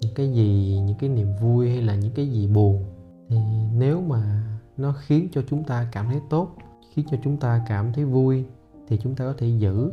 Những 0.00 0.14
cái 0.14 0.32
gì 0.32 0.80
những 0.86 0.96
cái 0.98 1.10
niềm 1.10 1.28
vui 1.40 1.70
hay 1.70 1.82
là 1.82 1.94
những 1.94 2.12
cái 2.14 2.30
gì 2.30 2.46
buồn 2.46 2.84
thì 3.28 3.36
nếu 3.74 4.00
mà 4.00 4.42
nó 4.76 4.94
khiến 5.00 5.28
cho 5.32 5.42
chúng 5.50 5.64
ta 5.64 5.88
cảm 5.92 6.06
thấy 6.06 6.20
tốt 6.30 6.48
khiến 6.94 7.06
cho 7.10 7.16
chúng 7.24 7.36
ta 7.36 7.64
cảm 7.68 7.92
thấy 7.92 8.04
vui 8.04 8.44
thì 8.88 8.98
chúng 9.02 9.14
ta 9.14 9.24
có 9.24 9.34
thể 9.38 9.46
giữ 9.58 9.92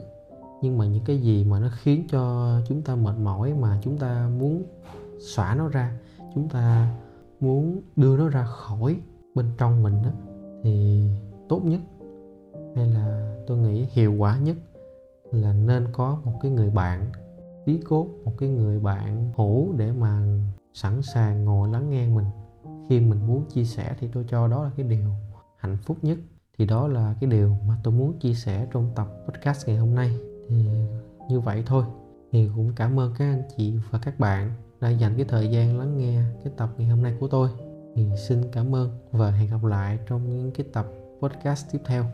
nhưng 0.61 0.77
mà 0.77 0.85
những 0.85 1.03
cái 1.05 1.17
gì 1.17 1.43
mà 1.43 1.59
nó 1.59 1.69
khiến 1.81 2.03
cho 2.09 2.51
chúng 2.67 2.81
ta 2.81 2.95
mệt 2.95 3.15
mỏi 3.23 3.53
mà 3.53 3.79
chúng 3.83 3.97
ta 3.97 4.29
muốn 4.39 4.63
xóa 5.19 5.55
nó 5.55 5.67
ra 5.67 5.97
chúng 6.35 6.49
ta 6.49 6.95
muốn 7.39 7.81
đưa 7.95 8.17
nó 8.17 8.29
ra 8.29 8.43
khỏi 8.45 8.99
bên 9.35 9.45
trong 9.57 9.83
mình 9.83 10.03
đó, 10.03 10.09
thì 10.63 11.03
tốt 11.49 11.61
nhất 11.65 11.79
hay 12.75 12.87
là 12.87 13.35
tôi 13.47 13.57
nghĩ 13.57 13.85
hiệu 13.91 14.13
quả 14.13 14.37
nhất 14.37 14.57
là 15.31 15.53
nên 15.53 15.87
có 15.91 16.21
một 16.25 16.39
cái 16.41 16.51
người 16.51 16.69
bạn 16.69 17.11
tí 17.65 17.77
cốt 17.77 18.07
một 18.25 18.33
cái 18.37 18.49
người 18.49 18.79
bạn 18.79 19.31
hữu 19.37 19.73
để 19.77 19.91
mà 19.91 20.37
sẵn 20.73 21.01
sàng 21.01 21.45
ngồi 21.45 21.69
lắng 21.69 21.89
nghe 21.89 22.07
mình. 22.07 22.25
Khi 22.89 22.99
mình 22.99 23.27
muốn 23.27 23.45
chia 23.45 23.63
sẻ 23.63 23.95
thì 23.99 24.07
tôi 24.13 24.25
cho 24.29 24.47
đó 24.47 24.63
là 24.63 24.71
cái 24.77 24.85
điều 24.85 25.09
hạnh 25.57 25.77
phúc 25.83 25.97
nhất. 26.01 26.17
Thì 26.57 26.65
đó 26.65 26.87
là 26.87 27.15
cái 27.21 27.29
điều 27.29 27.57
mà 27.67 27.77
tôi 27.83 27.93
muốn 27.93 28.19
chia 28.19 28.33
sẻ 28.33 28.67
trong 28.71 28.91
tập 28.95 29.07
podcast 29.27 29.67
ngày 29.67 29.77
hôm 29.77 29.95
nay 29.95 30.19
thì 30.49 30.55
như 31.29 31.39
vậy 31.39 31.63
thôi. 31.65 31.83
Thì 32.31 32.49
cũng 32.55 32.71
cảm 32.75 32.99
ơn 32.99 33.13
các 33.17 33.25
anh 33.25 33.43
chị 33.57 33.73
và 33.91 33.99
các 33.99 34.19
bạn 34.19 34.51
đã 34.81 34.89
dành 34.89 35.13
cái 35.15 35.25
thời 35.25 35.51
gian 35.51 35.79
lắng 35.79 35.97
nghe 35.97 36.21
cái 36.43 36.53
tập 36.57 36.69
ngày 36.77 36.87
hôm 36.87 37.03
nay 37.03 37.13
của 37.19 37.27
tôi. 37.27 37.49
Thì 37.95 38.05
xin 38.27 38.41
cảm 38.51 38.75
ơn 38.75 38.89
và 39.11 39.31
hẹn 39.31 39.49
gặp 39.49 39.63
lại 39.63 39.99
trong 40.07 40.29
những 40.29 40.51
cái 40.51 40.65
tập 40.73 40.87
podcast 41.21 41.71
tiếp 41.71 41.79
theo. 41.85 42.05